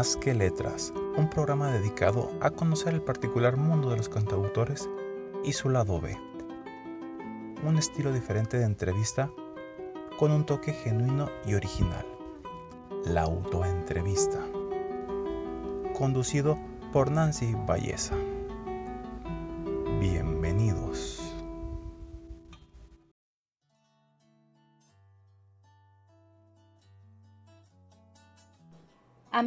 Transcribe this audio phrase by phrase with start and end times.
[0.00, 4.88] Más que Letras, un programa dedicado a conocer el particular mundo de los cantautores
[5.44, 6.16] y su lado B.
[7.66, 9.30] Un estilo diferente de entrevista
[10.18, 12.06] con un toque genuino y original.
[13.04, 14.38] La autoentrevista.
[15.92, 16.56] Conducido
[16.94, 18.16] por Nancy Valleza.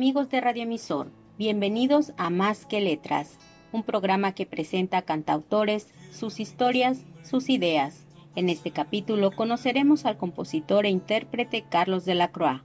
[0.03, 3.37] Amigos de Radioemisor, bienvenidos a Más que Letras,
[3.71, 8.03] un programa que presenta cantautores, sus historias, sus ideas.
[8.35, 12.63] En este capítulo conoceremos al compositor e intérprete Carlos de la Croix.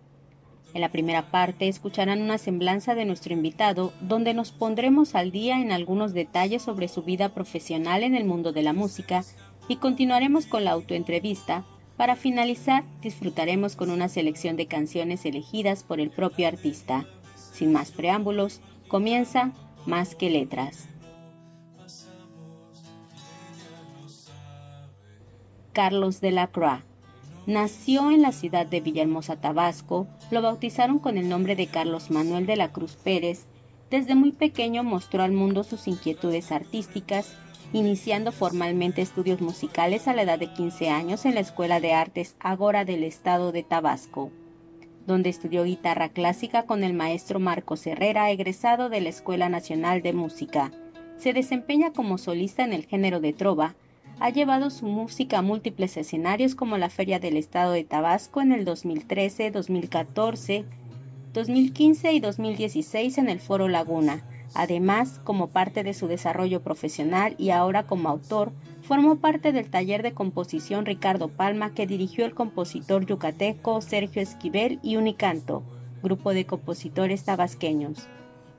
[0.74, 5.60] En la primera parte escucharán una semblanza de nuestro invitado, donde nos pondremos al día
[5.60, 9.22] en algunos detalles sobre su vida profesional en el mundo de la música
[9.68, 11.64] y continuaremos con la autoentrevista.
[11.96, 17.06] Para finalizar, disfrutaremos con una selección de canciones elegidas por el propio artista.
[17.58, 19.50] Sin más preámbulos, comienza
[19.84, 20.86] Más que Letras.
[25.72, 26.84] Carlos de la Croix.
[27.46, 32.46] Nació en la ciudad de Villahermosa, Tabasco, lo bautizaron con el nombre de Carlos Manuel
[32.46, 33.46] de la Cruz Pérez.
[33.90, 37.34] Desde muy pequeño mostró al mundo sus inquietudes artísticas,
[37.72, 42.36] iniciando formalmente estudios musicales a la edad de 15 años en la Escuela de Artes
[42.38, 44.30] Agora del Estado de Tabasco
[45.08, 50.12] donde estudió guitarra clásica con el maestro Marcos Herrera, egresado de la Escuela Nacional de
[50.12, 50.70] Música.
[51.16, 53.74] Se desempeña como solista en el género de trova.
[54.20, 58.52] Ha llevado su música a múltiples escenarios como la Feria del Estado de Tabasco en
[58.52, 60.66] el 2013, 2014,
[61.32, 64.22] 2015 y 2016 en el Foro Laguna.
[64.54, 68.52] Además, como parte de su desarrollo profesional y ahora como autor,
[68.88, 74.80] Formó parte del taller de composición Ricardo Palma que dirigió el compositor yucateco Sergio Esquivel
[74.82, 75.62] y Unicanto,
[76.02, 78.08] grupo de compositores tabasqueños.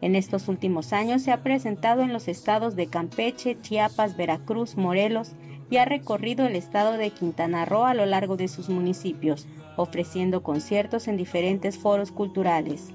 [0.01, 5.31] En estos últimos años se ha presentado en los estados de Campeche, Chiapas, Veracruz, Morelos
[5.72, 9.47] y ha recorrido el estado de Quintana Roo a lo largo de sus municipios,
[9.78, 12.94] ofreciendo conciertos en diferentes foros culturales.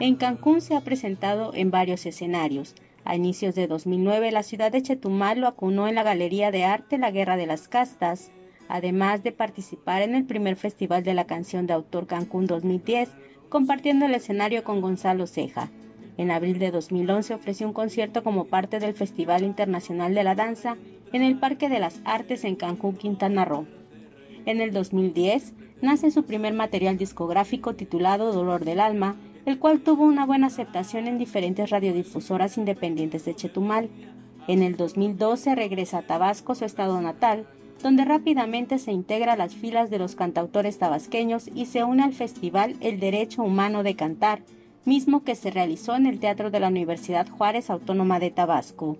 [0.00, 2.74] En Cancún se ha presentado en varios escenarios,
[3.08, 6.98] a inicios de 2009, la ciudad de Chetumal lo acunó en la Galería de Arte
[6.98, 8.30] La Guerra de las Castas,
[8.68, 13.08] además de participar en el primer Festival de la Canción de Autor Cancún 2010,
[13.48, 15.70] compartiendo el escenario con Gonzalo Ceja.
[16.18, 20.76] En abril de 2011 ofreció un concierto como parte del Festival Internacional de la Danza
[21.14, 23.66] en el Parque de las Artes en Cancún, Quintana Roo.
[24.44, 29.16] En el 2010 nace su primer material discográfico titulado Dolor del Alma,
[29.48, 33.88] el cual tuvo una buena aceptación en diferentes radiodifusoras independientes de Chetumal.
[34.46, 37.46] En el 2012 regresa a Tabasco, su estado natal,
[37.82, 42.12] donde rápidamente se integra a las filas de los cantautores tabasqueños y se une al
[42.12, 44.42] festival El Derecho Humano de Cantar,
[44.84, 48.98] mismo que se realizó en el Teatro de la Universidad Juárez Autónoma de Tabasco.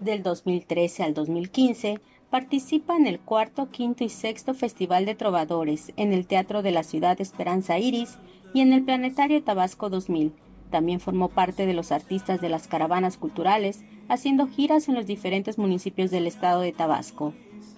[0.00, 6.14] Del 2013 al 2015 participa en el cuarto, quinto y sexto Festival de Trovadores en
[6.14, 8.16] el Teatro de la Ciudad Esperanza Iris
[8.54, 10.32] y en el Planetario Tabasco 2000.
[10.70, 15.58] También formó parte de los artistas de las caravanas culturales, haciendo giras en los diferentes
[15.58, 17.34] municipios del estado de Tabasco.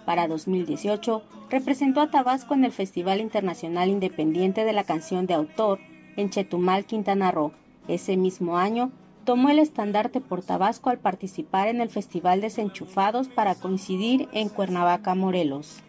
[0.07, 5.81] Para 2018, representó a Tabasco en el Festival Internacional Independiente de la Canción de Autor
[6.17, 7.53] en Chetumal, Quintana Roo.
[7.89, 8.93] Ese mismo año,
[9.25, 15.15] tomó el estandarte por Tabasco al participar en el Festival Desenchufados para coincidir en Cuernavaca,
[15.15, 15.83] Morelos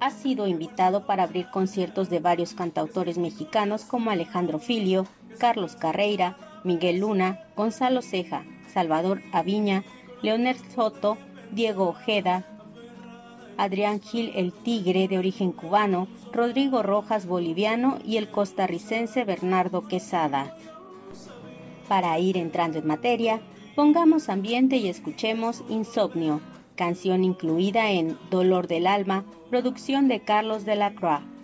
[0.00, 5.06] ha sido invitado para abrir conciertos de varios cantautores mexicanos como Alejandro Filio,
[5.38, 9.84] Carlos Carreira, Miguel Luna, Gonzalo Ceja, Salvador Aviña,
[10.22, 11.16] Leonel Soto,
[11.52, 12.46] Diego Ojeda,
[13.56, 20.56] Adrián Gil el Tigre de origen cubano, Rodrigo Rojas boliviano y el costarricense Bernardo Quesada.
[21.88, 23.40] Para ir entrando en materia,
[23.74, 26.40] pongamos ambiente y escuchemos Insomnio,
[26.76, 31.35] canción incluida en Dolor del Alma, producción de Carlos de la Croix.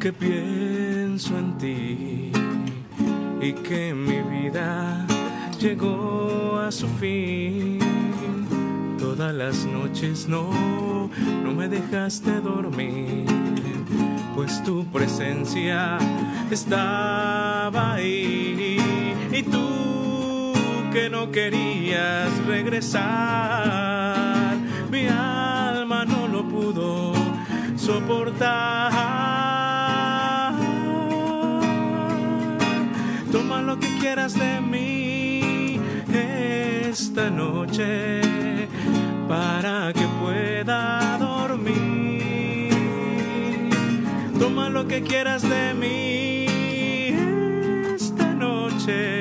[0.00, 2.32] Que pienso en ti
[3.42, 5.06] y que mi vida
[5.58, 7.78] llegó a su fin.
[8.98, 11.10] todas las noches no,
[11.44, 13.26] no me dejaste dormir,
[14.34, 15.98] pues tu presencia
[16.50, 18.78] estaba ahí
[19.32, 20.52] y tú
[20.92, 23.76] que no querías regresar,
[24.90, 27.09] mi alma no lo pudo
[27.90, 28.92] soportar.
[33.32, 35.80] Toma lo que quieras de mí
[36.88, 38.20] esta noche
[39.28, 42.70] para que pueda dormir.
[44.38, 46.46] Toma lo que quieras de mí
[47.96, 49.19] esta noche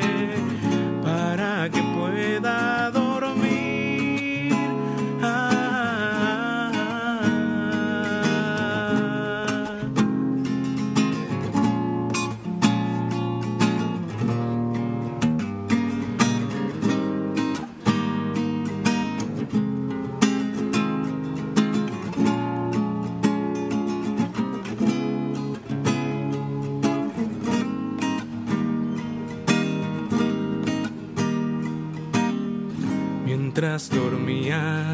[33.87, 34.93] Dormía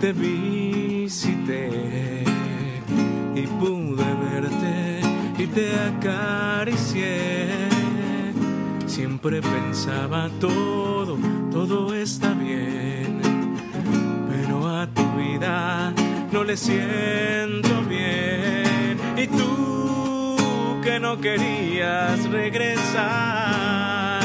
[0.00, 1.68] te visité
[3.34, 5.00] y pude verte
[5.36, 7.50] y te acaricié.
[8.86, 11.18] Siempre pensaba todo,
[11.50, 13.20] todo está bien,
[14.30, 15.92] pero a tu vida
[16.32, 18.98] no le siento bien.
[19.18, 24.24] Y tú que no querías regresar,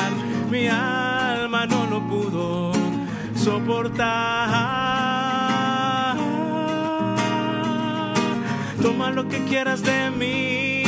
[0.49, 2.76] mi alma no lo pudo
[3.47, 4.49] soportar.
[8.81, 10.83] Toma lo que quieras de mí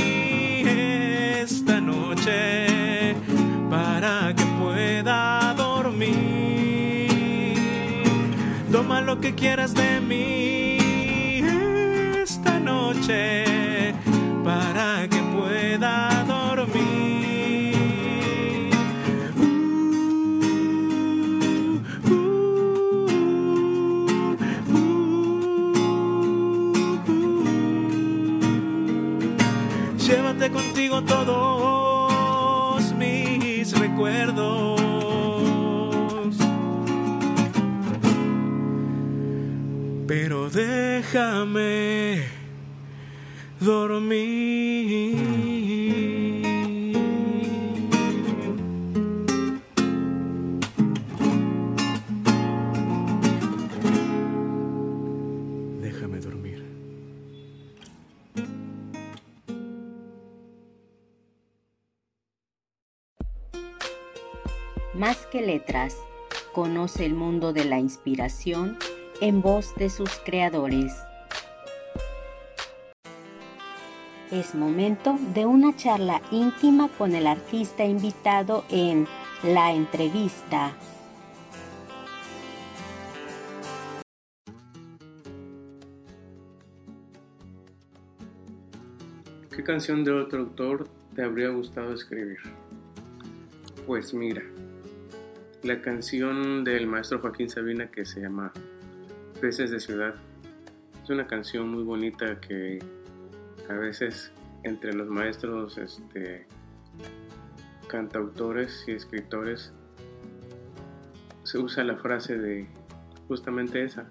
[1.42, 3.16] esta noche
[3.70, 7.08] para que pueda dormir.
[8.72, 10.78] Toma lo que quieras de mí
[12.22, 13.94] esta noche
[14.44, 16.19] para que pueda
[31.06, 34.80] Todos mis recuerdos.
[40.08, 42.24] Pero déjame
[43.60, 45.19] dormir.
[65.00, 65.96] Más que letras,
[66.52, 68.78] conoce el mundo de la inspiración
[69.22, 70.94] en voz de sus creadores.
[74.30, 79.08] Es momento de una charla íntima con el artista invitado en
[79.42, 80.76] La Entrevista.
[89.56, 92.40] ¿Qué canción de otro autor te habría gustado escribir?
[93.88, 94.44] Pues mira,
[95.64, 98.52] la canción del maestro Joaquín Sabina que se llama
[99.42, 100.16] Peces de Ciudad.
[101.04, 102.80] Es una canción muy bonita que
[103.70, 104.32] a veces
[104.64, 106.48] entre los maestros este,
[107.88, 109.74] cantautores y escritores
[111.44, 112.68] se usa la frase de
[113.28, 114.10] justamente esa.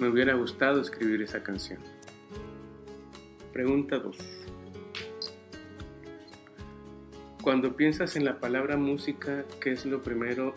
[0.00, 1.78] Me hubiera gustado escribir esa canción.
[3.52, 4.16] Pregunta 2.
[7.42, 10.52] Cuando piensas en la palabra música, ¿qué es lo primero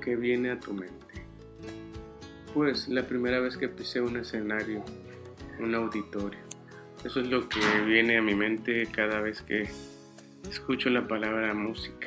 [0.00, 0.94] que viene a tu mente?
[2.54, 4.84] Pues la primera vez que pisé un escenario,
[5.58, 6.38] un auditorio.
[7.04, 9.68] Eso es lo que viene a mi mente cada vez que
[10.48, 12.06] escucho la palabra música.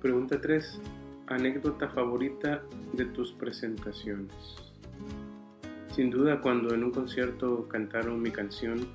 [0.00, 0.80] Pregunta 3.
[1.26, 2.62] Anécdota favorita
[2.92, 4.32] de tus presentaciones.
[5.92, 8.86] Sin duda cuando en un concierto cantaron mi canción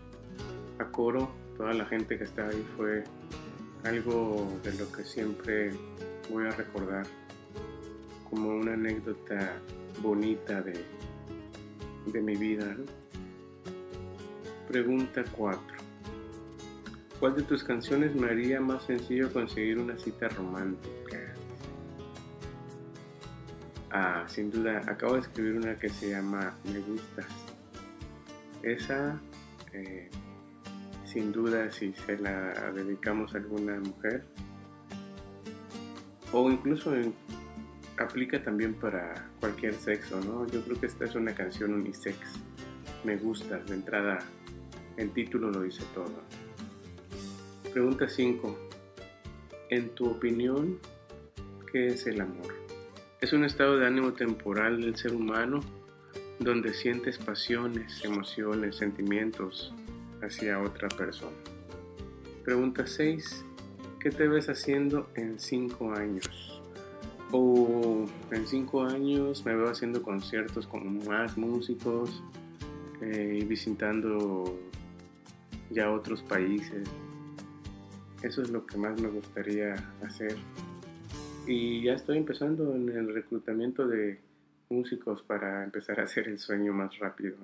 [0.77, 3.03] a coro, toda la gente que estaba ahí fue
[3.83, 5.71] algo de lo que siempre
[6.29, 7.05] voy a recordar
[8.29, 9.53] como una anécdota
[10.01, 10.83] bonita de,
[12.05, 12.75] de mi vida.
[14.67, 15.61] Pregunta 4.
[17.19, 21.33] ¿Cuál de tus canciones me haría más sencillo conseguir una cita romántica?
[23.91, 27.25] Ah, sin duda, acabo de escribir una que se llama Me gustas.
[28.61, 29.19] Esa,
[29.73, 30.09] eh,
[31.11, 34.23] sin duda, si se la dedicamos a alguna mujer,
[36.31, 36.93] o incluso
[37.97, 40.47] aplica también para cualquier sexo, ¿no?
[40.47, 42.17] Yo creo que esta es una canción unisex.
[43.03, 44.19] Me gusta, de entrada
[44.97, 46.21] el título lo dice todo.
[47.73, 48.69] Pregunta 5.
[49.69, 50.79] En tu opinión,
[51.71, 52.53] ¿qué es el amor?
[53.21, 55.61] Es un estado de ánimo temporal del ser humano
[56.39, 59.73] donde sientes pasiones, emociones, sentimientos
[60.21, 61.37] hacia otra persona.
[62.43, 63.45] Pregunta 6.
[63.99, 66.49] ¿Qué te ves haciendo en 5 años?
[67.31, 72.23] O en cinco años me veo haciendo conciertos con más músicos
[73.01, 74.57] eh, y visitando
[75.69, 76.89] ya otros países.
[78.23, 80.35] Eso es lo que más me gustaría hacer.
[81.45, 84.19] Y ya estoy empezando en el reclutamiento de
[84.69, 87.37] músicos para empezar a hacer el sueño más rápido.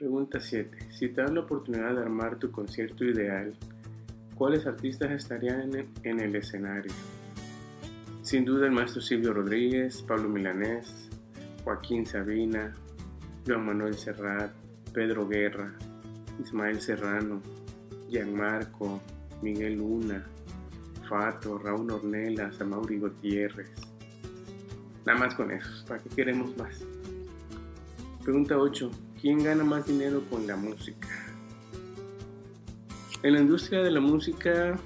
[0.00, 0.92] Pregunta 7.
[0.92, 3.52] Si te das la oportunidad de armar tu concierto ideal,
[4.34, 5.72] ¿cuáles artistas estarían
[6.04, 6.90] en el escenario?
[8.22, 11.10] Sin duda el maestro Silvio Rodríguez, Pablo Milanés,
[11.64, 12.72] Joaquín Sabina,
[13.46, 14.54] Juan Manuel Serrat,
[14.94, 15.70] Pedro Guerra,
[16.42, 17.42] Ismael Serrano,
[18.08, 19.02] Gianmarco,
[19.42, 20.26] Miguel Luna,
[21.10, 23.70] Fato, Raúl Ornelas, Amaury Gutiérrez.
[25.04, 26.82] Nada más con esos, ¿para qué queremos más?
[28.24, 28.90] Pregunta 8.
[29.20, 31.08] ¿Quién gana más dinero con la música?
[33.22, 34.78] En la industria de la música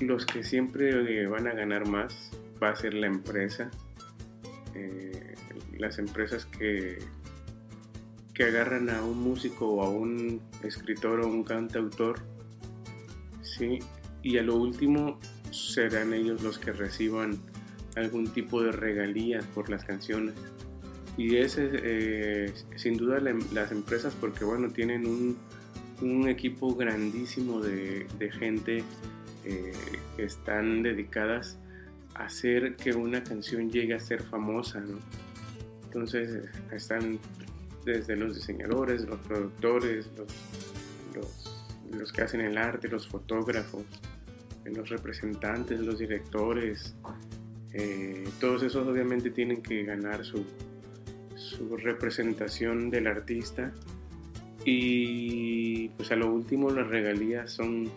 [0.00, 3.70] los que siempre eh, van a ganar más va a ser la empresa.
[4.74, 5.34] Eh,
[5.78, 6.98] las empresas que,
[8.34, 12.20] que agarran a un músico o a un escritor o un cantautor.
[13.42, 13.78] ¿sí?
[14.22, 17.38] Y a lo último serán ellos los que reciban
[17.96, 20.34] algún tipo de regalías por las canciones.
[21.16, 23.20] Y es eh, sin duda
[23.52, 25.36] las empresas porque bueno, tienen un,
[26.00, 28.82] un equipo grandísimo de, de gente
[29.44, 29.72] eh,
[30.16, 31.58] que están dedicadas
[32.14, 34.82] a hacer que una canción llegue a ser famosa.
[35.84, 37.18] Entonces están
[37.84, 41.52] desde los diseñadores, los productores, los,
[41.98, 43.84] los, que hacen el arte, los fotógrafos,
[44.64, 46.94] los representantes, los directores,
[47.72, 50.44] eh, todos esos obviamente tienen que ganar su,
[51.42, 53.72] su representación del artista
[54.64, 57.90] y pues a lo último las regalías son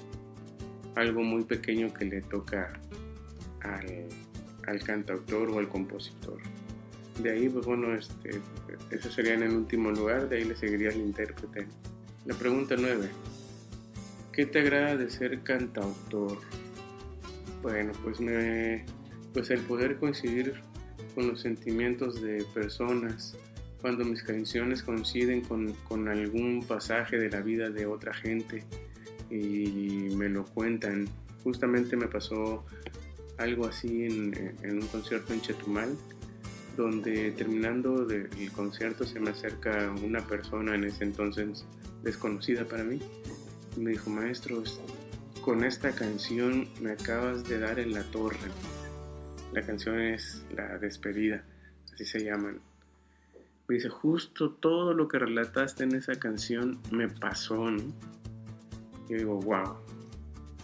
[0.96, 2.74] algo muy pequeño que le toca
[3.62, 6.40] al, cantautor o al compositor.
[7.22, 8.42] De ahí, pues bueno, este,
[8.92, 11.68] eso sería en el último lugar, de ahí le seguiría el intérprete.
[12.25, 13.10] La pregunta 9.
[14.32, 16.40] ¿Qué te agrada de ser cantautor?
[17.62, 18.86] Bueno, pues me
[19.34, 20.62] pues el poder coincidir
[21.16, 23.36] con los sentimientos de personas,
[23.82, 28.64] cuando mis canciones coinciden con, algún pasaje de la vida de otra gente,
[29.30, 31.08] y me lo cuentan.
[31.44, 32.64] Justamente me pasó
[33.38, 35.98] algo así en, un concierto en Chetumal,
[36.78, 41.66] donde terminando el concierto se me acerca una persona en ese entonces
[42.04, 43.00] desconocida para mí
[43.76, 44.64] y me dijo, maestro,
[45.42, 48.38] con esta canción me acabas de dar en la torre.
[49.54, 51.44] La canción es La despedida,
[51.94, 52.60] así se llaman.
[53.68, 57.84] Me dice, justo todo lo que relataste en esa canción me pasó, ¿no?
[59.10, 59.78] Y digo, wow.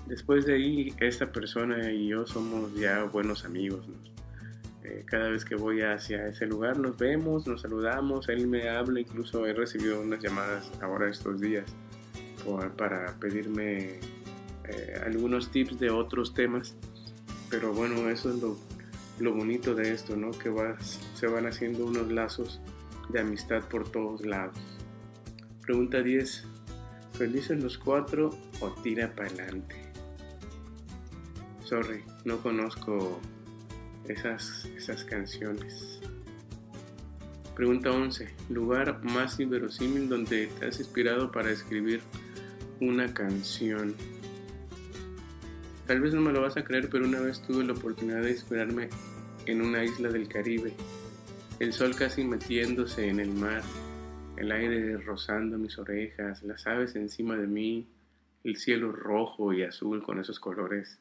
[0.07, 3.87] Después de ahí, esta persona y yo somos ya buenos amigos.
[4.83, 8.99] Eh, cada vez que voy hacia ese lugar nos vemos, nos saludamos, él me habla,
[8.99, 11.65] incluso he recibido unas llamadas ahora estos días
[12.77, 13.99] para pedirme
[14.67, 16.75] eh, algunos tips de otros temas.
[17.49, 18.57] Pero bueno, eso es lo,
[19.21, 20.31] lo bonito de esto, ¿no?
[20.31, 20.51] Que
[21.15, 22.59] se van haciendo unos lazos
[23.09, 24.57] de amistad por todos lados.
[25.61, 26.45] Pregunta 10
[27.13, 29.75] felices los cuatro o tira para adelante.
[31.63, 33.19] Sorry, no conozco
[34.07, 36.01] esas, esas canciones.
[37.55, 38.27] Pregunta 11.
[38.49, 42.01] Lugar más inverosímil donde te has inspirado para escribir
[42.79, 43.93] una canción.
[45.85, 48.31] Tal vez no me lo vas a creer, pero una vez tuve la oportunidad de
[48.31, 48.89] inspirarme
[49.45, 50.73] en una isla del Caribe.
[51.59, 53.61] El sol casi metiéndose en el mar
[54.41, 57.87] el aire rozando mis orejas, las aves encima de mí,
[58.43, 60.97] el cielo rojo y azul con esos colores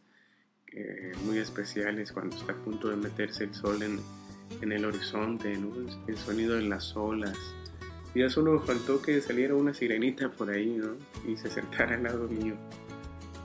[0.73, 6.17] eh, muy especiales cuando está a punto de meterse el sol en, el horizonte, el
[6.19, 7.39] sonido de las olas.
[8.15, 10.97] Ya solo faltó que saliera una sirenita por ahí ¿no?
[11.27, 12.57] y se sentara al lado mío.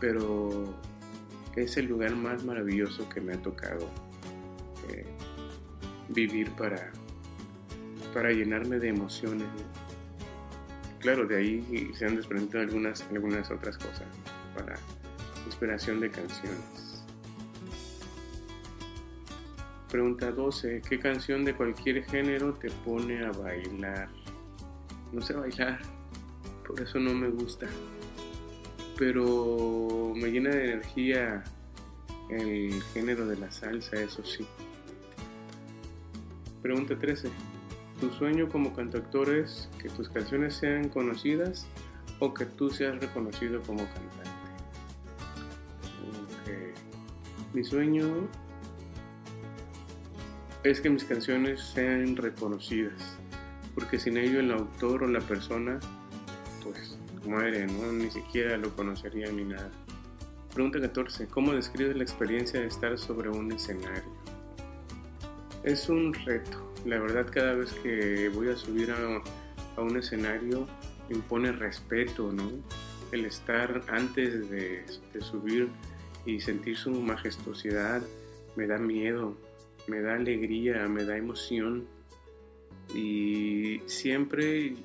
[0.01, 0.75] Pero
[1.55, 3.89] es el lugar más maravilloso que me ha tocado
[4.89, 5.05] eh,
[6.09, 6.91] vivir para,
[8.13, 9.47] para llenarme de emociones
[11.05, 14.07] claro, de ahí se han desprendido algunas, algunas otras cosas
[14.55, 14.75] para
[15.45, 17.03] inspiración de canciones.
[19.91, 20.81] Pregunta 12.
[20.89, 24.09] ¿Qué canción de cualquier género te pone a bailar?
[25.11, 25.79] No sé bailar,
[26.67, 27.67] por eso no me gusta.
[28.97, 31.43] Pero me llena de energía
[32.31, 34.43] el género de la salsa, eso sí.
[36.65, 37.29] Pregunta 13.
[37.99, 41.67] ¿Tu sueño como cantautor es que tus canciones sean conocidas
[42.17, 44.31] o que tú seas reconocido como cantante?
[47.53, 48.27] Mi sueño
[50.63, 53.15] es que mis canciones sean reconocidas,
[53.75, 55.79] porque sin ello el autor o la persona,
[56.63, 57.91] pues muere, ¿no?
[57.91, 59.69] Ni siquiera lo conocería ni nada.
[60.51, 61.27] Pregunta 14.
[61.27, 64.24] ¿Cómo describes la experiencia de estar sobre un escenario?
[65.65, 66.71] Es un reto.
[66.85, 70.67] La verdad, cada vez que voy a subir a, un escenario,
[71.09, 72.51] impone respeto, ¿no?
[73.11, 75.67] El estar antes de, de subir
[76.23, 78.03] y sentir su majestuosidad
[78.55, 79.35] me da miedo,
[79.87, 81.87] me da alegría, me da emoción
[82.93, 84.75] y siempre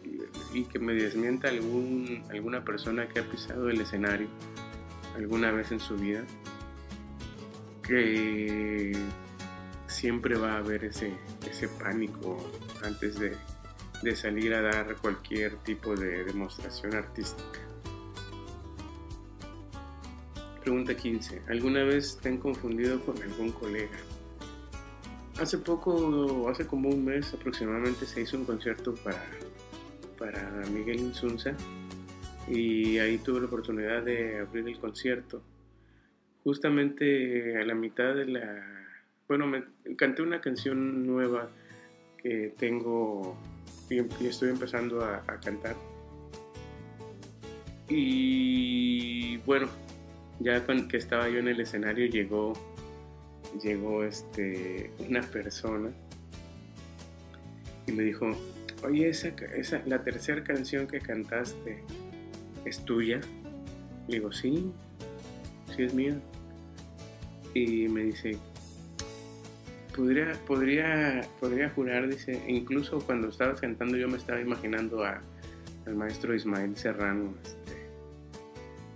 [0.54, 4.28] y que me desmienta algún, alguna persona que ha pisado el escenario
[5.14, 6.24] alguna vez en su vida
[7.82, 8.92] que
[9.90, 11.12] siempre va a haber ese,
[11.50, 12.36] ese pánico
[12.82, 13.36] antes de,
[14.02, 17.60] de salir a dar cualquier tipo de demostración artística.
[20.62, 21.42] Pregunta 15.
[21.48, 23.98] ¿Alguna vez te han confundido con algún colega?
[25.40, 29.24] Hace poco, hace como un mes aproximadamente, se hizo un concierto para,
[30.18, 31.56] para Miguel Insunza
[32.46, 35.42] y ahí tuve la oportunidad de abrir el concierto.
[36.44, 38.80] Justamente a la mitad de la...
[39.30, 39.62] Bueno, me
[39.94, 41.48] canté una canción nueva
[42.18, 43.36] que tengo
[43.88, 45.76] y, estoy empezando a, a cantar.
[47.88, 49.68] Y bueno,
[50.40, 52.54] ya que estaba yo en el escenario llegó
[53.62, 55.92] llegó este, una persona
[57.86, 58.32] y me dijo,
[58.82, 61.84] oye, esa, esa, la tercera canción que cantaste
[62.64, 63.20] es tuya.
[64.08, 64.72] Le digo, sí,
[65.76, 66.20] sí es mía.
[67.54, 68.36] Y me dice,
[69.96, 75.20] podría, podría, podría jurar, dice, incluso cuando estabas cantando yo me estaba imaginando a,
[75.86, 77.88] al maestro Ismael Serrano este,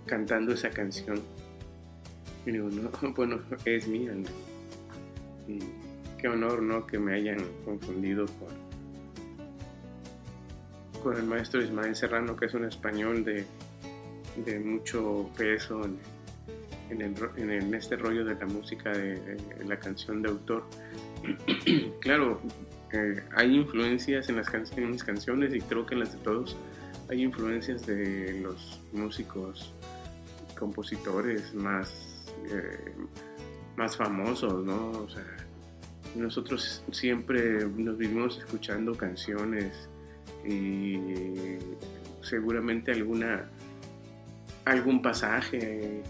[0.05, 1.21] cantando esa canción.
[2.45, 4.13] Y digo, no, bueno, es mía.
[5.47, 5.59] Y
[6.19, 6.85] qué honor, ¿no?
[6.85, 8.49] Que me hayan confundido con,
[11.03, 13.45] con el maestro Ismael Serrano, que es un español de,
[14.45, 15.87] de mucho peso
[16.89, 17.01] en,
[17.51, 20.63] en, este rollo de la música, de, la canción de autor.
[21.99, 22.41] claro,
[22.93, 26.55] eh, hay influencias en, las en mis canciones y creo que en las de todos
[27.09, 29.73] hay influencias de los músicos,
[30.57, 32.93] compositores más eh,
[33.75, 34.91] más famosos, ¿no?
[34.91, 35.25] O sea,
[36.15, 39.89] nosotros siempre nos vivimos escuchando canciones
[40.47, 40.97] y
[42.21, 43.49] seguramente alguna
[44.65, 46.01] algún pasaje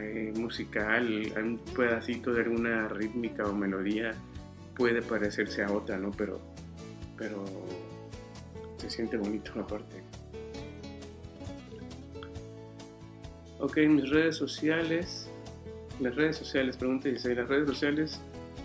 [0.00, 4.12] eh, musical, un pedacito de alguna rítmica o melodía
[4.76, 6.10] puede parecerse a otra, ¿no?
[6.12, 6.40] Pero,
[7.16, 7.44] pero
[8.78, 10.02] se siente bonito aparte.
[13.58, 15.30] Ok, mis redes sociales
[16.02, 18.20] las redes sociales, pregunta dice, ¿las redes sociales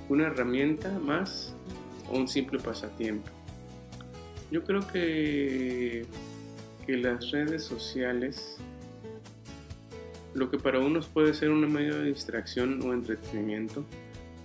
[0.09, 1.53] una herramienta más
[2.09, 3.29] o un simple pasatiempo?
[4.49, 6.05] Yo creo que,
[6.85, 8.57] que las redes sociales,
[10.37, 13.83] lo que para unos puede ser un medio de distracción o entretenimiento,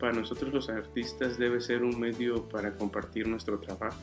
[0.00, 4.00] para nosotros los artistas debe ser un medio para compartir nuestro trabajo.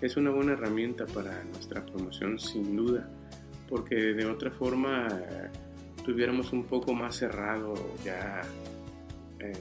[0.00, 3.10] Es una buena herramienta para nuestra promoción sin duda,
[3.68, 5.08] porque de otra forma
[6.04, 8.42] tuviéramos un poco más cerrado ya
[9.40, 9.52] eh,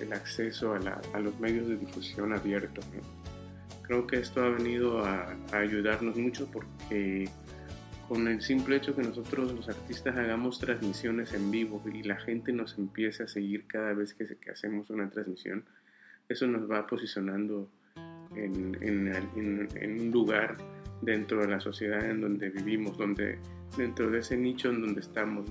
[0.00, 2.84] el acceso a, los medios de difusión abiertos.
[3.82, 7.28] Creo que esto ha venido a, ayudarnos mucho porque
[8.12, 12.52] con el simple hecho que nosotros los artistas hagamos transmisiones en vivo y la gente
[12.52, 15.64] nos empiece a seguir cada vez que, hacemos una transmisión,
[16.28, 17.70] eso nos va posicionando
[18.36, 20.58] en, un lugar
[21.00, 23.38] dentro de la sociedad en donde vivimos, donde
[23.78, 25.50] dentro de ese nicho en donde estamos.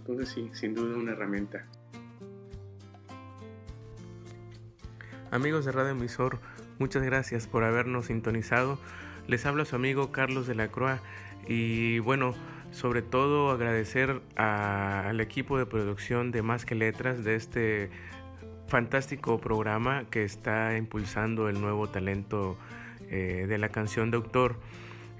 [0.00, 1.64] Entonces sí, sin duda una herramienta.
[5.30, 6.38] Amigos de Radio Emisor,
[6.78, 8.78] muchas gracias por habernos sintonizado.
[9.28, 11.00] Les habla su amigo Carlos de la Croix
[11.46, 12.34] y bueno,
[12.70, 17.90] sobre todo agradecer al equipo de producción de Más que Letras de este
[18.66, 22.56] fantástico programa que está impulsando el nuevo talento
[23.10, 24.56] eh, de la canción de autor.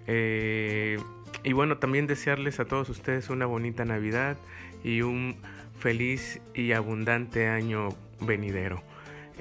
[0.07, 0.99] Eh,
[1.45, 4.37] y bueno, también desearles a todos ustedes una bonita Navidad
[4.83, 5.37] y un
[5.79, 8.83] feliz y abundante año venidero.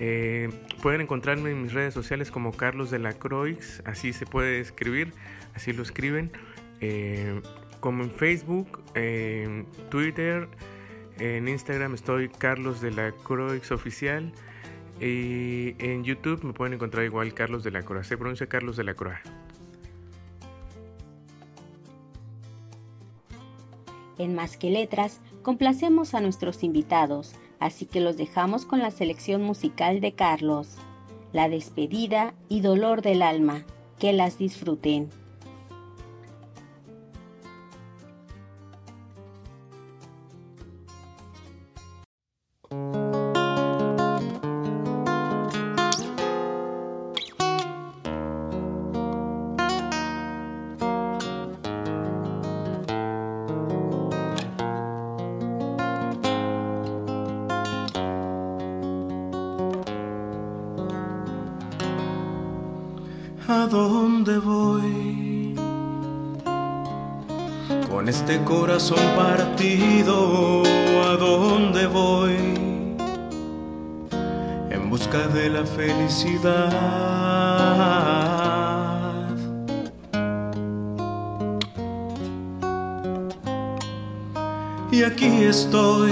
[0.04, 0.50] Eh,
[0.82, 5.14] pueden encontrarme en mis redes sociales como Carlos de la Croix, así se puede escribir,
[5.54, 6.32] así lo escriben,
[6.80, 7.40] eh,
[7.80, 8.82] como en Facebook,
[9.92, 10.48] Twitter,
[11.20, 14.34] en Instagram estoy Carlos de la Croix Oficial
[15.00, 18.86] y en YouTube me pueden encontrar igual Carlos de la Croix, se pronuncia Carlos de
[18.86, 19.20] la Croix.
[24.18, 29.42] En Más que Letras, complacemos a nuestros invitados, así que los dejamos con la selección
[29.42, 30.76] musical de Carlos,
[31.32, 33.64] La despedida y Dolor del alma.
[34.00, 35.21] Que las disfruten.
[68.52, 70.62] Corazón partido,
[71.08, 72.36] ¿a dónde voy?
[74.70, 76.68] En busca de la felicidad.
[84.92, 86.12] Y aquí estoy,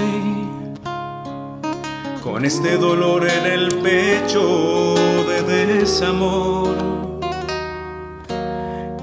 [2.22, 4.94] con este dolor en el pecho
[5.28, 6.89] de desamor.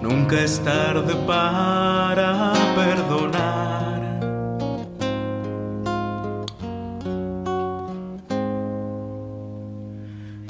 [0.08, 4.00] Nunca es tarde para perdonar.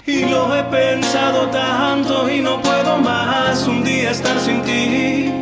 [0.05, 5.33] Y lo he pensado tanto y no puedo más un día estar sin ti.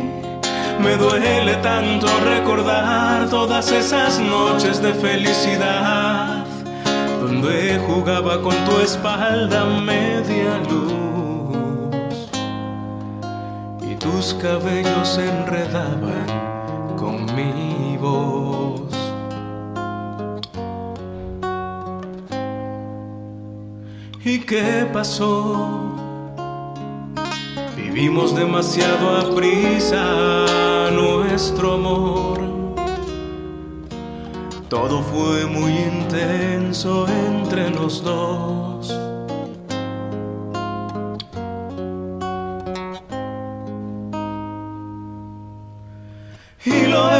[0.80, 6.46] Me duele tanto recordar todas esas noches de felicidad
[7.20, 11.05] donde jugaba con tu espalda media luz
[14.06, 16.26] tus cabellos se enredaban
[16.96, 18.94] con mi voz.
[24.24, 25.96] ¿Y qué pasó?
[27.76, 32.38] Vivimos demasiado a prisa nuestro amor.
[34.68, 39.15] Todo fue muy intenso entre los dos.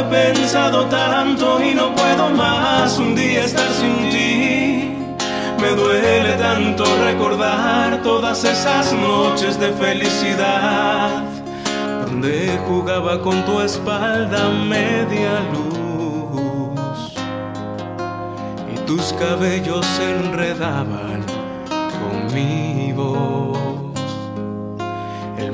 [0.09, 4.97] Pensado tanto y no puedo más un día estar sin ti.
[5.61, 11.23] Me duele tanto recordar todas esas noches de felicidad,
[12.05, 17.13] donde jugaba con tu espalda media luz
[18.73, 21.25] y tus cabellos se enredaban
[21.99, 23.56] con mi voz.
[23.56, 23.56] El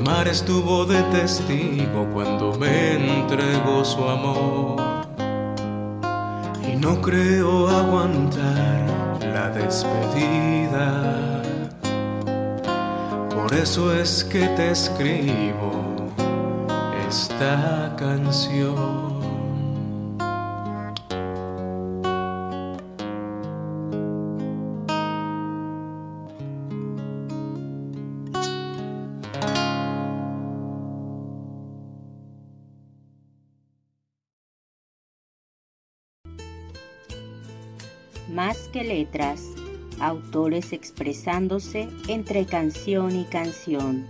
[0.04, 4.76] mar estuvo de testigo cuando me entregó su amor
[6.62, 11.42] y no creo aguantar la despedida.
[13.34, 15.72] Por eso es que te escribo
[17.08, 19.13] esta canción.
[38.34, 39.42] Más que letras,
[40.00, 44.08] autores expresándose entre canción y canción.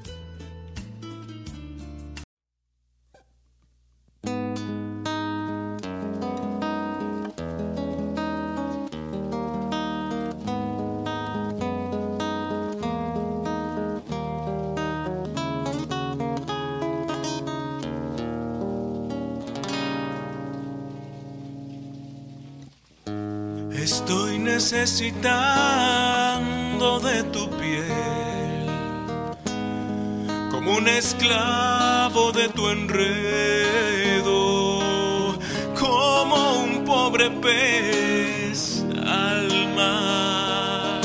[24.65, 28.65] Necesitando de tu piel,
[30.51, 34.31] como un esclavo de tu enredo,
[35.79, 41.03] como un pobre pez al mar,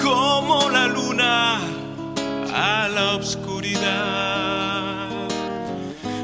[0.00, 1.58] como la luna
[2.54, 5.08] a la oscuridad.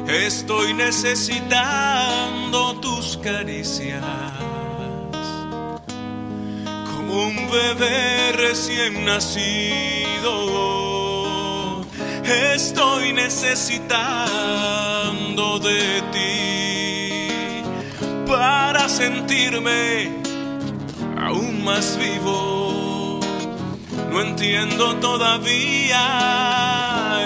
[0.07, 4.36] Estoy necesitando tus caricias
[7.07, 10.35] un bebé recién nacido.
[12.23, 17.31] Estoy necesitando de ti
[18.27, 20.11] para sentirme
[21.17, 23.21] aún más vivo.
[24.11, 26.01] No entiendo todavía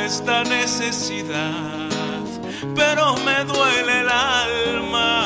[0.05, 1.89] esta necesidad,
[2.75, 5.20] pero me duele el alma.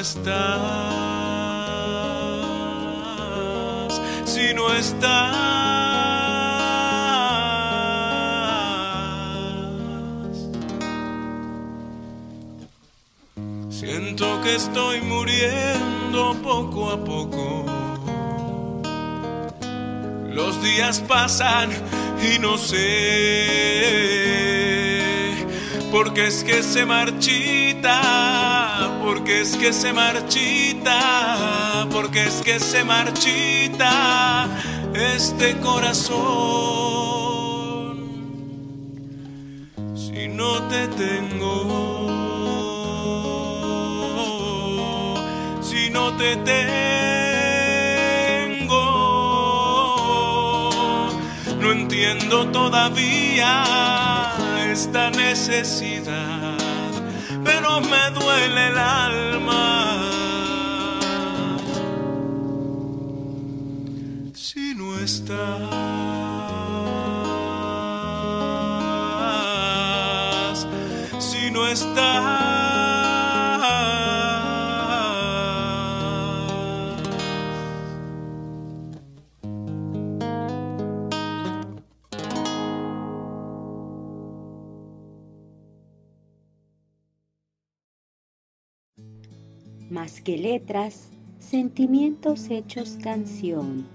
[0.00, 0.40] Estás,
[4.24, 5.36] si no estás.
[13.68, 17.66] Siento que estoy muriendo poco a poco.
[20.30, 21.70] Los días pasan
[22.22, 23.50] y no sé.
[25.92, 27.69] Porque es que se marchita,
[29.02, 30.98] porque es que se marchita,
[31.90, 34.48] porque es que se marchita
[34.94, 36.18] este corazón.
[39.94, 42.20] Si no te tengo.
[45.90, 46.70] no te tengo.
[51.60, 53.64] No entiendo todavía
[54.70, 56.49] esta necesidad,
[57.80, 59.66] me duele el alma.
[64.34, 65.36] Si no estás,
[71.18, 72.49] si no estás.
[90.20, 93.86] Que letras, sentimientos hechos canción.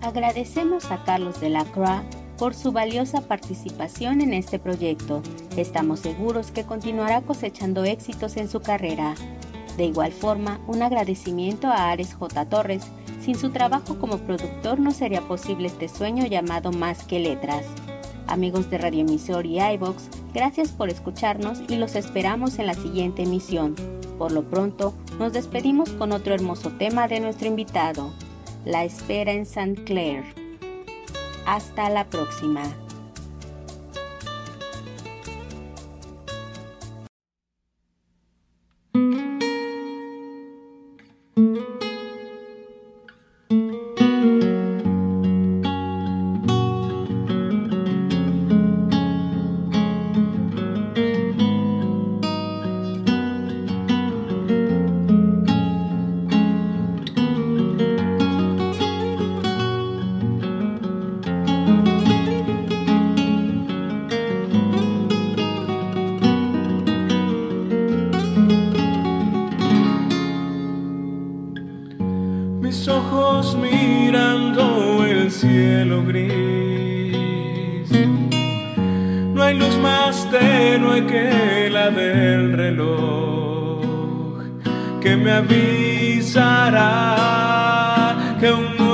[0.00, 2.02] Agradecemos a Carlos de la Croix
[2.38, 5.22] por su valiosa participación en este proyecto.
[5.56, 9.14] Estamos seguros que continuará cosechando éxitos en su carrera.
[9.76, 12.44] De igual forma, un agradecimiento a Ares J.
[12.46, 12.84] Torres.
[13.20, 17.64] Sin su trabajo como productor no sería posible este sueño llamado Más que Letras.
[18.26, 23.22] Amigos de Radio Emisor y iVox, gracias por escucharnos y los esperamos en la siguiente
[23.22, 23.74] emisión.
[24.18, 28.12] Por lo pronto, nos despedimos con otro hermoso tema de nuestro invitado,
[28.64, 29.84] La espera en St.
[29.84, 30.24] Clair.
[31.46, 32.83] Hasta la próxima.
[88.44, 88.93] eu nome.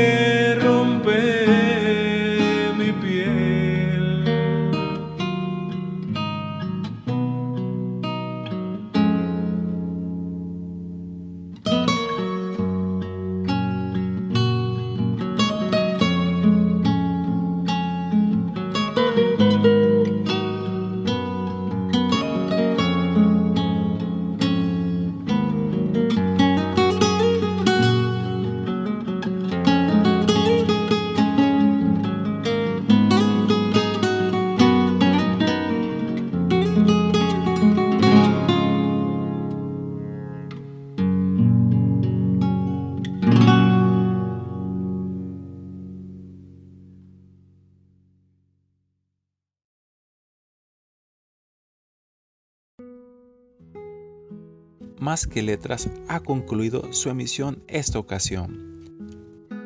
[55.01, 58.85] Más que Letras ha concluido su emisión esta ocasión.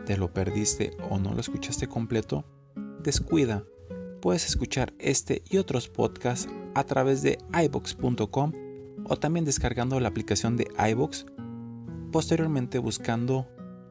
[0.05, 2.45] ¿Te lo perdiste o no lo escuchaste completo?
[3.03, 3.65] Descuida,
[4.21, 8.53] puedes escuchar este y otros podcasts a través de ibox.com
[9.09, 11.25] o también descargando la aplicación de iBox,
[12.13, 13.45] posteriormente buscando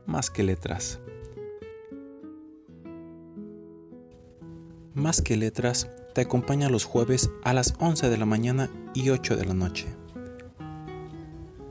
[0.07, 0.99] Más que Letras.
[4.95, 9.37] Más que Letras te acompaña los jueves a las 11 de la mañana y 8
[9.37, 9.95] de la noche.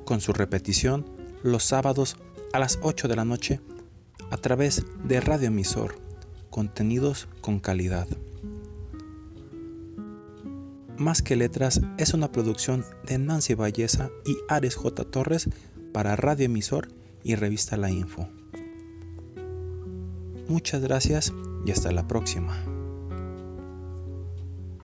[0.05, 1.05] Con su repetición
[1.43, 2.17] los sábados
[2.51, 3.59] a las 8 de la noche
[4.31, 5.95] a través de Radio Emisor,
[6.49, 8.07] contenidos con calidad.
[10.97, 15.03] Más que Letras es una producción de Nancy Valleza y Ares J.
[15.05, 15.49] Torres
[15.91, 16.89] para Radio Emisor
[17.23, 18.27] y Revista La Info.
[20.47, 21.33] Muchas gracias
[21.65, 22.72] y hasta la próxima.